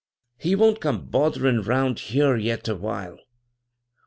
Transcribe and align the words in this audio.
He 0.39 0.55
won't 0.55 0.81
come 0.81 1.09
botherin' 1.11 1.61
'round 1.61 1.99
here 1.99 2.35
yet 2.35 2.67
awhile. 2.67 3.19